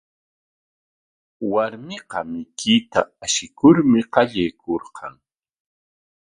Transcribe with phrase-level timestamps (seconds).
[1.51, 5.13] Warmiqa mikuyta ashikurmi qallaykurqan.